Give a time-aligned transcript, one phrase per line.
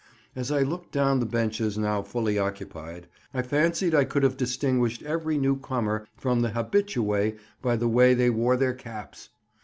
[0.35, 5.03] As I looked down the benches now fully occupied, I fancied I could have distinguished
[5.03, 9.29] every new comer from the habitué by the way they wore their caps.